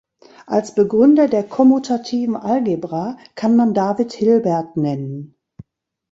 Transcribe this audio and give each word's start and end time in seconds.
Als 0.47 0.73
Begründer 0.73 1.27
der 1.27 1.43
kommutativen 1.43 2.35
Algebra 2.35 3.19
kann 3.35 3.55
man 3.55 3.75
David 3.75 4.11
Hilbert 4.13 4.75
nennen. 4.75 5.35